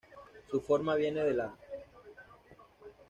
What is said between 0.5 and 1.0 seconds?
forma